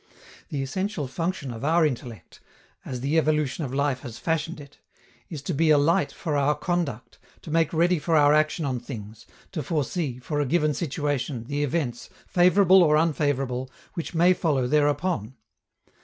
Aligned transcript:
The 0.49 0.63
essential 0.63 1.05
function 1.07 1.51
of 1.53 1.63
our 1.63 1.85
intellect, 1.85 2.39
as 2.83 3.01
the 3.01 3.19
evolution 3.19 3.63
of 3.65 3.71
life 3.71 3.99
has 3.99 4.17
fashioned 4.17 4.59
it, 4.59 4.79
is 5.29 5.43
to 5.43 5.53
be 5.53 5.69
a 5.69 5.77
light 5.77 6.11
for 6.11 6.35
our 6.35 6.55
conduct, 6.55 7.19
to 7.43 7.51
make 7.51 7.71
ready 7.71 7.99
for 7.99 8.15
our 8.15 8.33
action 8.33 8.65
on 8.65 8.79
things, 8.79 9.27
to 9.51 9.61
foresee, 9.61 10.17
for 10.17 10.39
a 10.39 10.45
given 10.47 10.73
situation, 10.73 11.43
the 11.43 11.61
events, 11.63 12.09
favorable 12.25 12.81
or 12.81 12.97
unfavorable, 12.97 13.69
which 13.93 14.15
may 14.15 14.33
follow 14.33 14.65
thereupon. 14.65 15.35